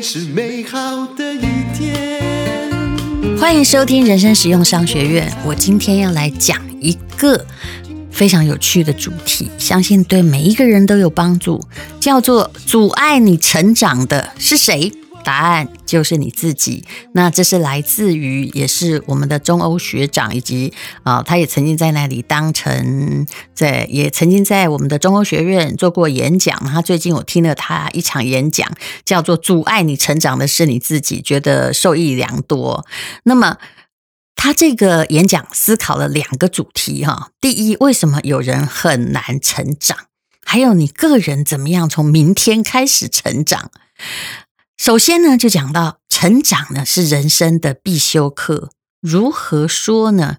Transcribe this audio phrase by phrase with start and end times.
[0.00, 1.40] 是美好的一
[1.76, 2.20] 天。
[3.38, 5.30] 欢迎收听人生实用商学院。
[5.44, 7.44] 我今天要来讲一个
[8.10, 11.60] 非常有趣的主题，相信对每一个人都有帮助，
[11.98, 14.92] 叫做阻碍你成长的是谁？
[15.24, 16.84] 答案就是你自己。
[17.14, 20.72] 那这是来自于，也是我们的中欧学长，以及
[21.02, 26.58] 啊、他也曾经在那里当成在，也曾经在我们的中欧学院做过演讲。
[26.66, 28.70] 他最近我听了他一场演讲，
[29.04, 32.86] 叫做“阻碍你成长的是你自己”，觉得受益良多。
[33.24, 33.56] 那么
[34.34, 39.96] 他这个演讲思考了两个主题哈，第一，为什么有人很难成长？
[40.44, 43.70] 还有你个人怎么样从明天开始成长？
[44.76, 48.70] 首先呢，就讲到成长呢是人生的必修课。
[49.00, 50.38] 如何说呢？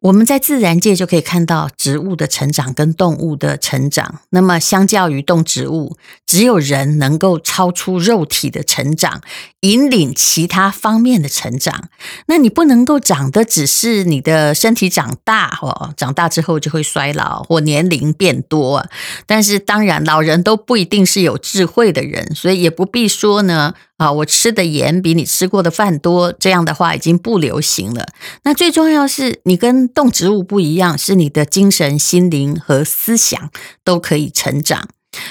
[0.00, 4.20] 我们在自然界就可以看到植物的成长跟动物的成长。
[4.30, 9.20] 那么，相较于动植物，只有人能够超出肉体的成长，
[9.62, 11.88] 引领其他方面的成长。
[12.26, 18.86] 那你不能够长的只是你的身体长大哦，长大之后就会衰老或年龄变多。
[19.26, 23.74] 但是，当然，老人都不一定是有智慧的人，所以也不必说呢。
[23.98, 28.06] 啊，我吃的盐比你吃过的饭多，这样的话已经不流行了。
[28.44, 33.50] 那最重要是你跟动植物不一样，是你的精神、心灵和思想
[33.84, 34.88] 都可以成长。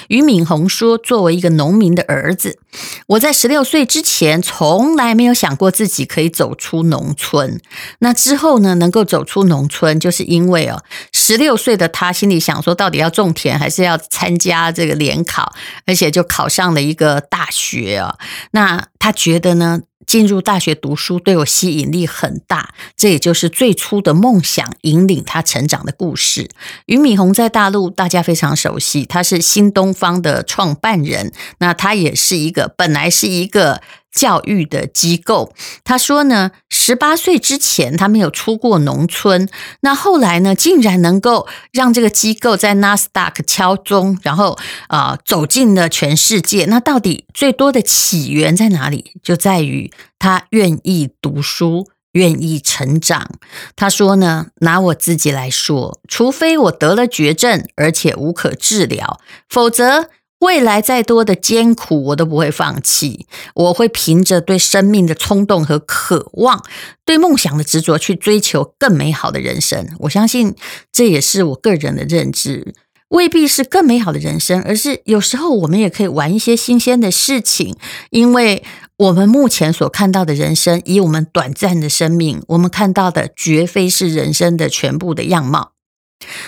[0.08, 2.58] 俞敏洪说：“作为一个农民的儿子，
[3.06, 7.60] 我在十六岁之前从来没有想过自己可以走出农村。
[8.00, 15.52] 那之后呢，能够走出农村，就是因为哦，十六岁的他心里想说，到底要种田还是要参加这个联考，
[15.86, 18.18] 而且就考上了一个大学哦。
[18.50, 26.48] 那他觉得呢？”进入大学读书对我吸引力很大，这也就是最初的梦想引领他成长的故事。
[26.86, 33.82] 俞敏洪在大陆大家非常熟悉，他是新东方的创办人，那他也是一个本来是一个。
[34.18, 39.48] 教育的机构，他说呢，十八岁之前他没有出过农村，
[39.82, 44.58] 那后来呢，竟然能够让这个机构在纳斯达克敲钟，然后
[44.88, 46.64] 啊、走进了全世界。
[46.64, 49.12] 那到底最多的起源在哪里？
[49.22, 53.30] 就在于他愿意读书，愿意成长。
[53.76, 60.10] 他说呢，拿我自己来说，除非我得了绝症，而且无可治疗，否则。
[60.40, 63.26] 未来再多的艰苦，我都不会放弃。
[63.54, 66.62] 我会凭着对生命的冲动和渴望，
[67.04, 69.88] 对梦想的执着，去追求更美好的人生。
[70.00, 70.54] 我相信
[70.92, 72.72] 这也是我个人的认知，
[73.08, 77.76] 未必是更美好的人生，而是有时候我们也可以玩一些新鲜的事情。
[78.10, 78.62] 因为
[78.96, 85.72] 我们目前所看到的人生，以我们短暂的生命，我们看到的绝非是人生的全部的样貌。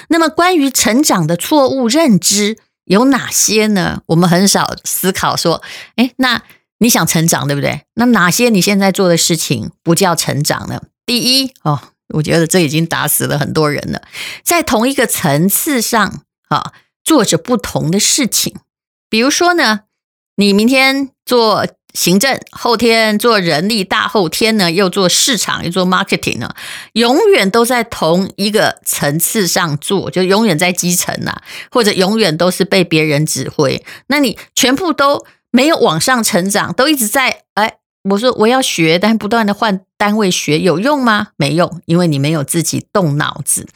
[0.08, 2.56] 那么，关于成长的错误认知。
[2.90, 4.02] 有哪些呢？
[4.06, 5.62] 我们很少思考说，
[5.94, 6.42] 哎，那
[6.78, 7.82] 你想成长，对不对？
[7.94, 10.82] 那哪些你现在做的事情不叫成长呢？
[11.06, 11.80] 第一，哦，
[12.14, 14.02] 我觉得这已经打死了很多人了，
[14.42, 16.72] 在同一个层次上啊，
[17.04, 18.56] 做着不同的事情。
[19.08, 19.82] 比如说呢，
[20.34, 21.66] 你明天做。
[21.94, 26.54] 行政，后天做人力，大后天呢又做市场，又做 marketing 呢，
[26.92, 33.84] 永远都在同一个层次上做，就永远在基层啊，或者永远都是被别人指挥。
[34.06, 37.74] 那你全部都没有往上成长，都一直在哎，
[38.10, 41.28] 我说我要学，但不断的换单位学有用吗？
[41.36, 43.66] 没用，因为你没有自己动脑子。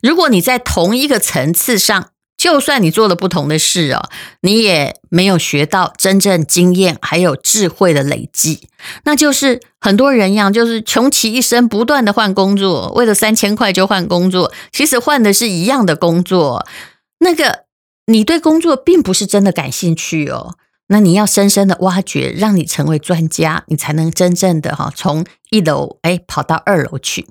[0.00, 2.10] 如果你在同一个层次上，
[2.46, 4.08] 就算你做了不同的事哦，
[4.42, 8.68] 你也没有学到真正经验还有智慧的累积，
[9.02, 16.64] 那就是很多人一样，就是穷其一生不断的换工作，为了三千块就换工作，其实换的是一样的工作。
[17.18, 17.64] 那个
[18.06, 20.54] 你对工作并不是真的感兴趣哦，
[20.86, 27.26] 那你要深深的挖掘，让你成为专家，你才能真正的哈从一楼哎跑到二楼去。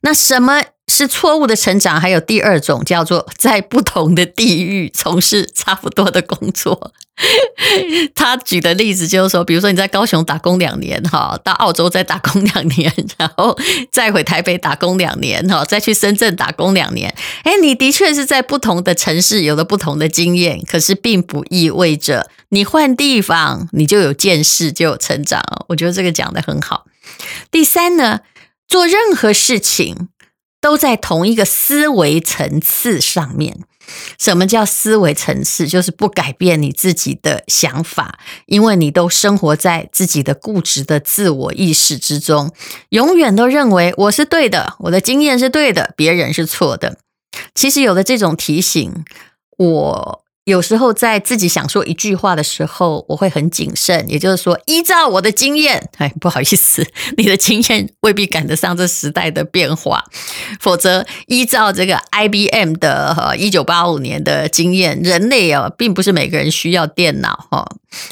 [0.00, 0.62] 那什么？
[0.88, 6.92] 是错误的成长，还有第二种叫做在不同的地域从事差不多的工作。
[8.14, 13.58] 他举的例子就是说，比如说你在高雄打工两年，哈，到澳洲再打工两年，然后
[13.90, 17.12] 再回台北打工两年，哈，再去深圳打工两年。
[17.42, 25.42] 哎，你的确是在不同的城市有了不同的经验，可是并不意味着你换地方你就有见识就有成长。
[25.68, 26.86] 我觉得这个讲的很好。
[27.50, 28.20] 第三呢，
[28.68, 30.08] 做任何事情。
[30.60, 33.60] 都在同一个思维层次上面。
[34.18, 35.66] 什么叫思维层次？
[35.66, 42.52] 就是不改变你自己的想法，因为你都生活在自己的固执的自我意识之中，
[42.90, 46.98] 永远都认为我是对的，我的经验是对的，别人是错的。
[47.54, 49.04] 其实有了这种提醒，
[49.56, 56.86] 我有时候在自己想说一句话的时候，我会很谨慎，也就是说，依照我的经验， 哎，不好意思，
[57.18, 60.02] 你的经验未必赶得上这时代的变化，
[60.58, 67.68] 否则依照这个 IBM 的一九八五年的经验，人类啊，并不是每个人需要电脑哈，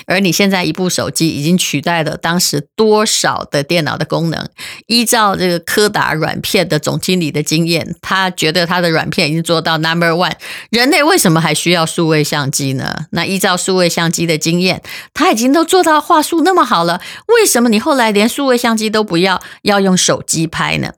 [0.06, 4.49] 而你现在一部手机已经取代了当时多少的电脑的功能。
[4.87, 10.34] 依照这个柯达软片的总经理的经验，他觉得他的软片已经做到 Number One，
[10.70, 13.06] 人类为什么还需要数位相机呢？
[13.11, 14.82] 那依照数位相机的经验，
[15.12, 20.93] 他已经都做到画素那么好了，为什么你后来连数位相机都不要，要用手机拍呢？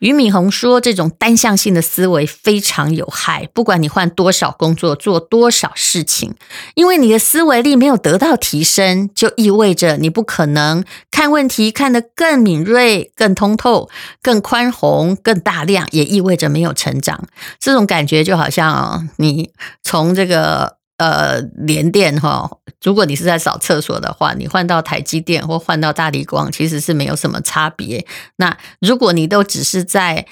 [0.00, 6.34] 俞敏洪说：“这种单向性的思维非常有害，不管你换多少工作，做多少事情，
[6.74, 13.88] 因为你的思维力没有得到提升，就意味着你不可能看问题看得更敏锐、更通透、
[14.22, 17.26] 更宽宏、更大量，也意味着没有成长。
[17.58, 19.50] 这种感觉就好像你
[19.82, 22.48] 从这个。”呃，联电哈，
[22.80, 28.06] 如果你是在扫厕所的话，你换到台积电或换到大立光，其实是没有什么差别。
[28.36, 30.24] 那如果你都只是在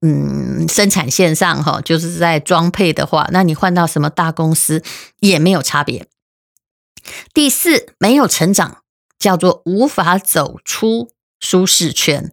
[0.00, 4.82] 嗯生产线上哈，就是在装配的话，那你换到什么大公司
[5.20, 6.08] 也没有差别。
[7.32, 8.78] 第四，没有成长，
[9.20, 12.32] 叫做无法走出舒适圈。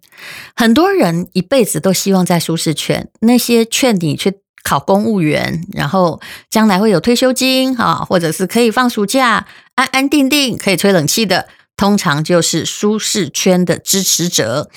[0.56, 4.40] 很多人一辈子都希望在舒适圈，那些劝你去。
[4.66, 6.20] 考公务员，然后
[6.50, 9.46] 将来会有退休金哈，或者是可以放暑假，
[9.76, 11.48] 安安定定可以吹冷气的，
[11.78, 14.72] 通常就是舒适圈的支持者。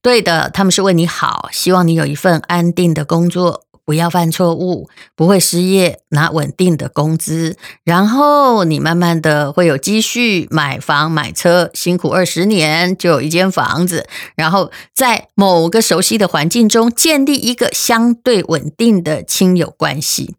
[0.00, 3.64] 对的，他们是为你好，希望你有一份安定的工作。
[3.84, 14.06] 不要犯错误，不会失业，拿稳定的工资，然后你慢慢的会有积蓄，买房买车，辛苦二十年就有一间房子，
[14.36, 20.36] 然后在某个熟悉的环境中建立一个相对稳定的亲友关系。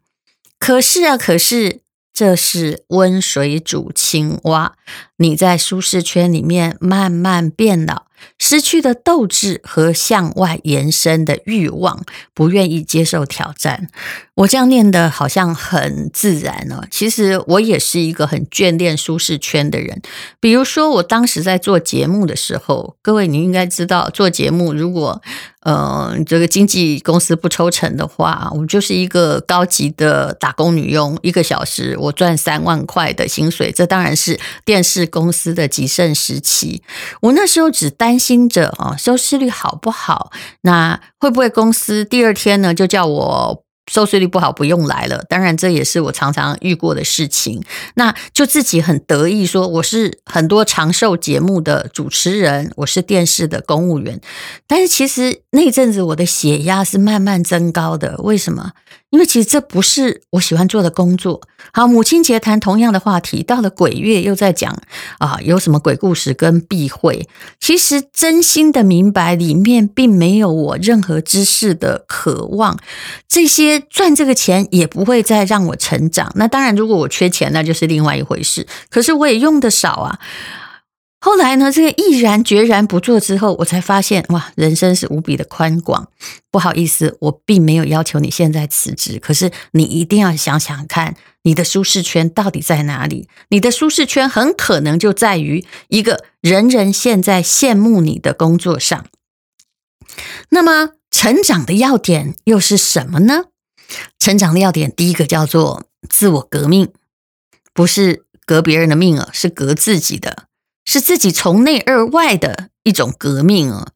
[0.58, 1.80] 可是啊，可是
[2.14, 4.72] 这是温水煮青蛙，
[5.18, 8.03] 你在舒适圈里面慢慢变老。
[8.38, 13.88] 失去的斗志和向外延伸的欲望，不愿意接受挑战。
[14.36, 20.02] 我这样念的好像很自然哦，其实我也是一个很眷恋舒适圈的人。
[20.40, 25.22] 比如说，我当时在做节目的时候，各位你应该知道，做节目如果
[25.60, 36.82] 呃这个经纪公司不抽成的话，我就是一个高级的打工女佣，一个小时我赚三万块的薪水，这当然是电视公司的极盛时期。
[37.20, 40.32] 我那时候只担心着啊，收视率好不好？
[40.62, 43.63] 那会不会公司第二天呢就叫我？
[43.90, 45.24] 收视率不好，不用来了。
[45.28, 47.62] 当然，这也是我常常遇过的事情。
[47.94, 54.20] 那就自己很得意说，我是很多长寿节目的主持人，我是电视的公务员。
[54.66, 58.16] 但是其实那阵子我的血压是慢慢增高的。
[58.18, 58.72] 为什么？
[59.14, 61.40] 因为其实这不是我喜欢做的工作。
[61.72, 64.76] 好，母亲节谈同样的话题，到了鬼月又在讲
[65.18, 67.28] 啊，有什么鬼故事跟避讳。
[67.60, 72.76] 其实真心的明白，里面并没有我任何知识的渴望。
[73.28, 76.32] 这些赚这个钱也不会再让我成长。
[76.34, 78.66] 那当然，如果我缺钱，那就是另外一回事。
[78.90, 80.18] 可是我也用得少啊。
[81.24, 86.10] 后来呢，这个毅然决然不做之后，我才发现哇，人生是无比的宽广。
[86.50, 93.26] 不好意思，我并没有要求你现在辞职，可是你一定要想想看，你的舒适圈到底在哪里？
[93.48, 99.06] 你的舒适圈很可能就在于一个人人现在羡慕你的工作上。
[100.50, 103.44] 那么，成长的要点又是什么呢？
[104.18, 106.92] 成长的要点，第一个叫做自我革命，
[107.72, 110.43] 不是革别人的命啊，是革自己的。
[110.84, 113.88] 是自己从内而外的一种革命啊！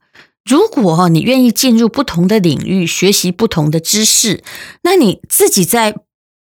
[0.43, 4.43] 如果你愿意进入不同的领域，学习不同的知识，
[4.81, 5.95] 那你自己在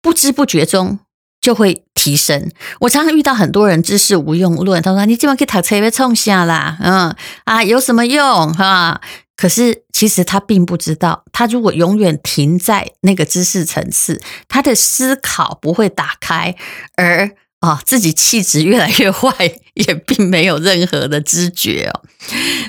[0.01, 0.99] 不知不觉中
[1.41, 2.49] 就会提升。
[2.81, 9.01] 我常常遇到很多人知识无用论，他说：“你今晚给他特别冲下啦，嗯啊，有什么用哈？”
[9.35, 16.55] 可是其实他并不知道，他如果永远停在那个知识层次，他的思考不会打开，
[16.95, 17.31] 而。
[17.61, 19.29] 啊、自己气质越来越 坏，
[19.73, 22.03] 也并没有任何的知觉哦。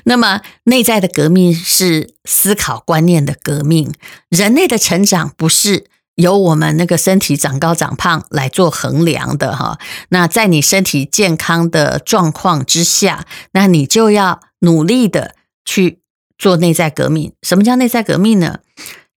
[0.05, 3.93] 那么，内在的革命是思考观念的革命。
[4.29, 9.79] 人类的成长不是由我们那个身体长高长胖来做衡量的哈。
[10.11, 16.01] 那在你身体健康的状况之下，那你就要努力的去
[16.39, 17.33] 做内在革命。
[17.43, 18.61] 什么叫内在革命呢？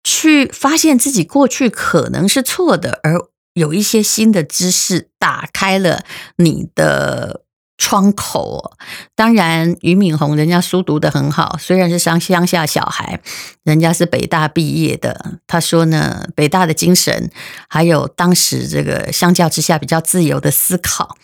[0.03, 3.19] 去发现自己过去可能是错的，而
[3.53, 6.03] 有一些新的知识打开了
[6.37, 7.41] 你的
[7.77, 8.77] 窗口哦，
[9.15, 13.19] 当然俞敏洪人家书读得很好，虽然是乡乡下小孩，
[13.63, 15.39] 人家是北大毕业的。
[15.45, 17.29] 他说呢，北大的精神，
[17.67, 21.17] 还有当时这个相较之下比较自由的思考，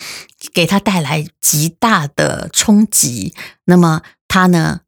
[0.54, 3.34] 给他带来极大的冲击。
[3.66, 4.82] 那么他呢，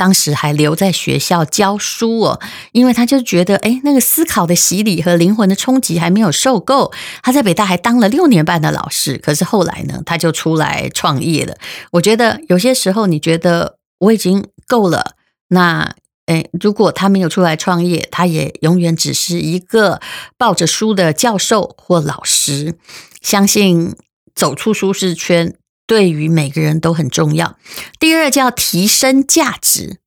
[0.00, 2.40] 当时还留在学校教书哦，
[2.72, 6.90] 因为他就觉得，哎，那个思考的洗礼和灵魂的冲击还没有受够。
[7.22, 11.54] 他在北大还当了六年半的老师，可是后来呢，他就出来创业了。
[11.90, 15.16] 我觉得有些时候，你觉得我已经够了，
[15.48, 20.00] 那，哎，如果他没有出来创业，他也永远只是一个
[20.38, 22.78] 抱着书的教授或老师。
[23.20, 23.94] 相信
[24.34, 25.56] 走出舒适圈。
[25.90, 27.58] 对于每个人都很重要。
[27.98, 29.98] 第二叫提升价值，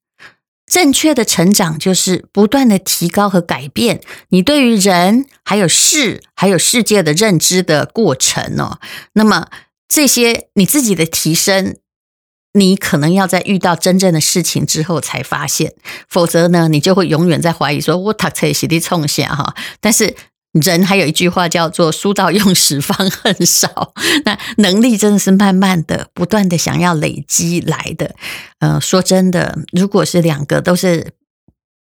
[0.65, 3.99] 正确的成长就是不断的提高和改变
[4.29, 8.79] 你对于人、还有事、还有世界的认知的过程哦。
[9.15, 9.49] 那么
[9.89, 11.75] 这些你自己的提升，
[12.53, 15.73] 你可能要在遇到真正的事情之后才发现，
[16.07, 20.15] 否则呢，你就会永远在怀疑说“我读册是在冲下哈”，但是。
[20.53, 23.93] 人还有一句话叫做“书到用时方恨少”，
[24.23, 28.15] 那能力真的是慢慢的、不断的想要累积来的。
[28.59, 31.13] 呃，说真的，如果是两个都是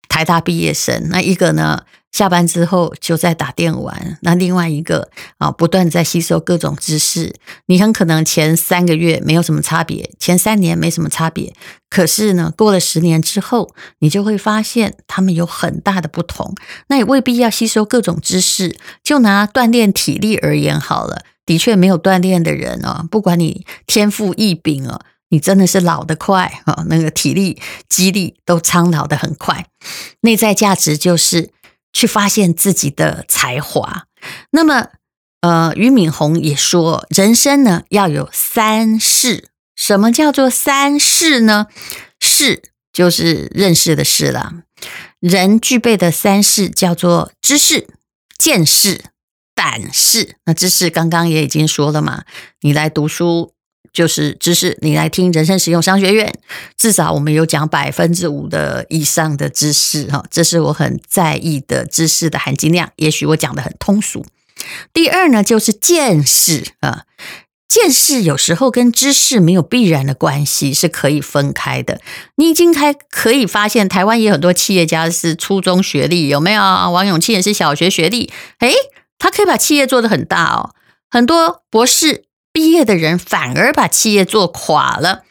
[0.09, 7.35] 台大毕业生，那一个呢，下班之后就在打电玩，那另外一个啊，不断在吸收各种知识。
[7.67, 11.55] 你很可能前三个月没有什么差别，前三年没什么差别，
[11.91, 16.55] 可是呢，过了十年之后，你就会发现他们有很大的不同。
[16.89, 18.77] 那也未必要吸收各种知识。
[19.05, 29.67] 就拿锻炼体力而言好了，的确没有锻炼的人哦，不管你天赋异禀哦，你真的是老得快啊，那个体力、肌力都苍老得很快。
[30.23, 31.51] 内在价值就是。
[31.93, 34.07] 去发现自己的才华。
[34.51, 34.89] 那么，
[35.41, 39.49] 呃，俞敏洪也说，人生呢要有三识。
[39.77, 41.69] 什么叫做三识呢？
[42.21, 44.55] 识就是认识的事了。
[45.21, 47.89] 人具备的三识叫做知识、
[48.37, 49.05] 见识、
[49.55, 50.37] 胆识。
[50.47, 52.25] 那知识刚刚也已经说了嘛，
[52.61, 53.53] 你来读书。
[53.99, 56.33] 就是知识，你来听人生实用商学院，
[56.77, 62.91] 至少我们有讲百分之五的以上的知识哈，这是我很在意的知识的含金量。
[62.95, 64.25] 也许我讲得很通俗。
[64.93, 67.07] 第二呢，就是见识啊，
[67.69, 72.01] 见识有时候跟知识没有必然的关系，是可以分开的。
[72.37, 76.63] 你已经开可以发现，台湾也有很多企业家是初中学历，有没有？
[76.63, 78.73] 王永庆也是小学学历，诶，
[79.19, 80.71] 他可以把企业做得很大哦，
[81.11, 82.28] 很多博士。
[82.59, 85.23] 毕业的人反而把企业做垮了，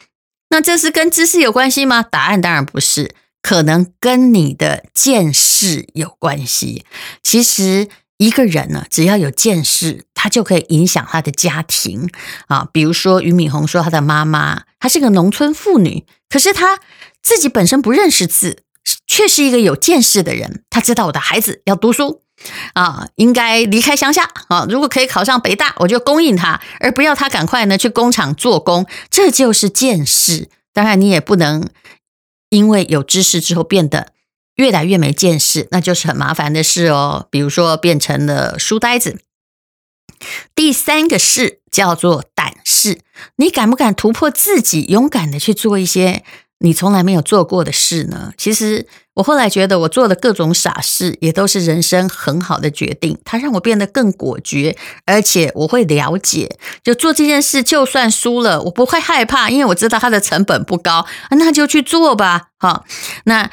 [0.48, 2.02] 那这是跟知识有关系吗？
[2.02, 6.86] 答案当然不是，可能跟你的见识有关系。
[7.22, 12.08] 其实一个人呢，只要有见识，他就可以影响他的家庭
[12.46, 12.66] 啊。
[12.72, 16.80] 比如说俞敏洪说，他的妈妈她是个农村妇女，可是她
[17.22, 18.62] 自己本身不认识字，
[19.06, 20.64] 却是一个有见识的人。
[20.70, 22.22] 她知道我的孩子要读书。
[22.74, 24.66] 啊，应该离开乡下啊！
[24.68, 28.86] 如果可以考上北大，我就供应他，而不要他赶快呢去工厂做工。
[29.10, 30.48] 这就是见识。
[30.72, 31.68] 当然，你也不能
[32.50, 34.12] 因为有知识之后变得
[34.54, 37.26] 越来越没见识，那就是很麻烦的事哦。
[37.30, 39.20] 比如说，变成了书呆子。
[40.54, 43.00] 第三个事叫做胆识，
[43.36, 46.24] 你敢不敢突破自己，勇敢的去做一些
[46.60, 48.32] 你从来没有做过的事呢？
[48.36, 48.86] 其实。
[49.18, 62.50] 我后来觉得，我做的各种傻事也都是人生很好的决定，它让我变得更果决，而且我会了解，就做这件事，就算输了，我不会害怕，因为我知道它的成本不高，那就去做吧。
[62.60, 62.84] 好，
[63.24, 63.50] 那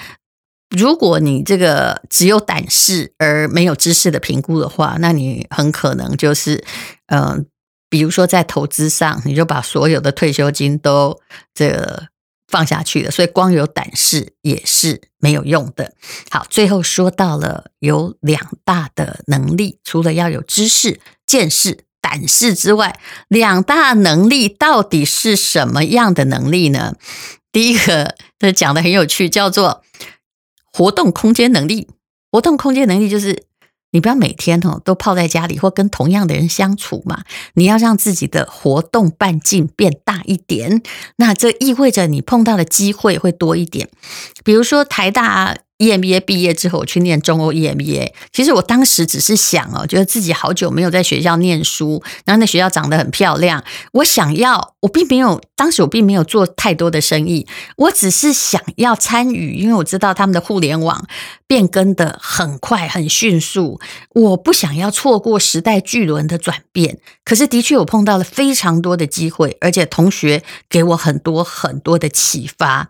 [0.69, 6.63] 如果你这个只有胆识而没有知识的评估的话，那你很可能就是，
[7.07, 7.47] 嗯、
[7.89, 11.19] 比如说在投资上，你就把所有的退休金都
[11.55, 12.09] 这个。
[12.47, 15.93] 放下去了，所以光有胆识也是没有用的。
[16.29, 26.95] 好，最后说到了有两大的能力，除了要有知识、见识、胆识之外，两大能力到底是什么样的能力呢？
[27.51, 29.83] 第一个，他讲的很有趣，叫做
[30.71, 31.89] 活动空间能力。
[32.31, 33.45] 活动空间能力就是。
[33.95, 37.23] 你不要每天哦都泡在家里或跟同样的人相处嘛，
[37.53, 40.81] 你要让自己的活动半径变大一点。
[41.15, 43.87] 那这意味着你碰到的机会会多一点。
[44.43, 48.13] 比如说台大 EMBA 毕业之后，我去念中欧 EMBA。
[48.32, 61.05] 其实我当时只是想哦，觉得自己好久没有在学校念书，然后那学校长得很漂亮，我想要，我并没有，当时我并没有做太多的生意，我只是想要参与，因为我知道他们的互联网
[61.46, 63.82] 变更的很快很迅速，
[64.13, 67.00] 我不想要错过时代巨轮的转变。
[67.25, 72.89] 可是的确，我碰到了非常多的机会，而且同学给我很多很多的启发。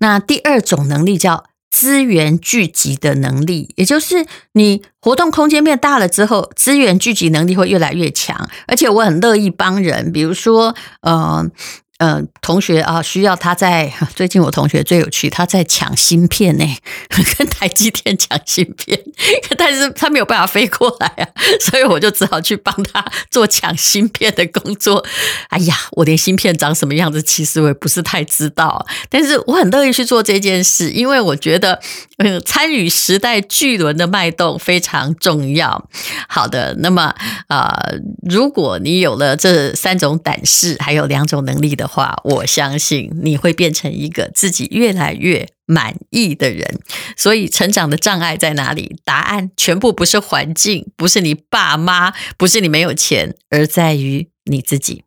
[0.00, 1.44] 那第二种能力叫。
[1.70, 8.48] 资源聚集的能力，也就是你活动空间变大了之后，资源聚集能力会越来越强。
[8.66, 11.50] 而且我很乐意帮人，比如说，呃。
[11.98, 16.64] 嗯、同学啊，需要他在 最近，我同学最有趣，他在抢芯片呢，
[17.38, 19.00] 跟台积电抢芯片，
[19.56, 21.28] 但是他没有办法飞过来啊，
[21.60, 25.04] 所以我就只好去帮他做抢芯片的工作。
[25.48, 31.80] 哎呀，我连芯片长什么样子，其实我也不是太知道，但是我很乐意去做这件事，因为我觉得，
[32.18, 35.88] 嗯，参与时代巨轮的脉动非常重要。
[36.28, 37.14] 好的，那么
[37.48, 37.98] 啊、呃，
[38.28, 46.80] 如果你有了这三种胆识，还有两种能力的话，我相信你会变成一个自己越来越满意的人。
[47.16, 48.96] 所以，成长的障碍在哪里？
[49.04, 55.05] 答案全部不是环境，不是你爸妈，不是你没有钱，而在于你自己。